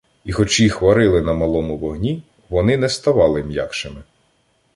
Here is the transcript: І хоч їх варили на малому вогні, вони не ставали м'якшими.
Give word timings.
І 0.23 0.31
хоч 0.31 0.59
їх 0.59 0.81
варили 0.81 1.21
на 1.21 1.33
малому 1.33 1.77
вогні, 1.77 2.23
вони 2.49 2.77
не 2.77 2.89
ставали 2.89 3.43
м'якшими. 3.43 4.03